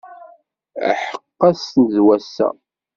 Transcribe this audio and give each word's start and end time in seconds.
Aḥeqq 0.89 1.39
ass-n 1.49 1.83
d 1.93 1.95
wass-a! 2.05 2.47